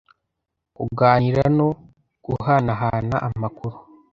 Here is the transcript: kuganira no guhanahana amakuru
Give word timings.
kuganira 0.75 1.43
no 1.57 1.67
guhanahana 2.25 3.15
amakuru 3.27 3.77